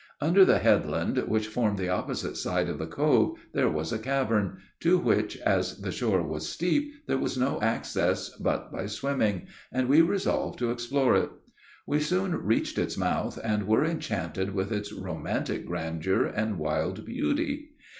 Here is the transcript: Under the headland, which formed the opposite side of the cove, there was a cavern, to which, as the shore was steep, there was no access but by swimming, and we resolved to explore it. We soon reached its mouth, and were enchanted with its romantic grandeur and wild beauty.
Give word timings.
Under 0.19 0.43
the 0.43 0.57
headland, 0.57 1.15
which 1.27 1.45
formed 1.45 1.77
the 1.77 1.89
opposite 1.89 2.35
side 2.35 2.69
of 2.69 2.79
the 2.79 2.87
cove, 2.87 3.37
there 3.53 3.69
was 3.69 3.93
a 3.93 3.99
cavern, 3.99 4.57
to 4.79 4.97
which, 4.97 5.37
as 5.41 5.79
the 5.79 5.91
shore 5.91 6.23
was 6.23 6.49
steep, 6.49 7.05
there 7.05 7.19
was 7.19 7.37
no 7.37 7.61
access 7.61 8.29
but 8.29 8.71
by 8.71 8.87
swimming, 8.87 9.45
and 9.71 9.87
we 9.87 10.01
resolved 10.01 10.57
to 10.57 10.71
explore 10.71 11.15
it. 11.15 11.29
We 11.85 11.99
soon 11.99 12.33
reached 12.33 12.79
its 12.79 12.97
mouth, 12.97 13.37
and 13.43 13.67
were 13.67 13.85
enchanted 13.85 14.55
with 14.55 14.71
its 14.71 14.91
romantic 14.91 15.67
grandeur 15.67 16.25
and 16.25 16.57
wild 16.57 17.05
beauty. 17.05 17.69